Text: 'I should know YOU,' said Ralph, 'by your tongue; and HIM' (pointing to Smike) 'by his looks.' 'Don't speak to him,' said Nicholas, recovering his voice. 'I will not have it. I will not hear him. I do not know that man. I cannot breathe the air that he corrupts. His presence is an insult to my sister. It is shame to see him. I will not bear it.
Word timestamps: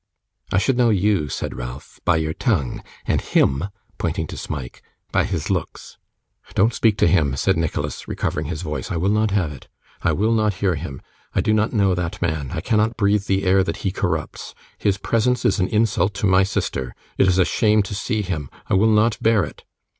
'I 0.51 0.57
should 0.57 0.77
know 0.79 0.89
YOU,' 0.89 1.29
said 1.29 1.55
Ralph, 1.55 1.99
'by 2.05 2.17
your 2.17 2.33
tongue; 2.33 2.81
and 3.05 3.21
HIM' 3.21 3.65
(pointing 3.99 4.25
to 4.25 4.35
Smike) 4.35 4.81
'by 5.11 5.25
his 5.25 5.51
looks.' 5.51 5.99
'Don't 6.55 6.73
speak 6.73 6.97
to 6.97 7.07
him,' 7.07 7.35
said 7.35 7.55
Nicholas, 7.55 8.07
recovering 8.07 8.47
his 8.47 8.63
voice. 8.63 8.89
'I 8.89 8.97
will 8.97 9.09
not 9.11 9.29
have 9.29 9.51
it. 9.51 9.67
I 10.01 10.11
will 10.13 10.31
not 10.33 10.55
hear 10.55 10.73
him. 10.73 11.03
I 11.35 11.41
do 11.41 11.53
not 11.53 11.71
know 11.71 11.93
that 11.93 12.19
man. 12.19 12.49
I 12.49 12.61
cannot 12.61 12.97
breathe 12.97 13.25
the 13.25 13.43
air 13.43 13.63
that 13.63 13.77
he 13.85 13.91
corrupts. 13.91 14.55
His 14.79 14.97
presence 14.97 15.45
is 15.45 15.59
an 15.59 15.67
insult 15.67 16.15
to 16.15 16.25
my 16.25 16.41
sister. 16.41 16.95
It 17.19 17.27
is 17.27 17.47
shame 17.47 17.83
to 17.83 17.93
see 17.93 18.23
him. 18.23 18.49
I 18.65 18.73
will 18.73 18.89
not 18.89 19.19
bear 19.21 19.43
it. 19.43 19.65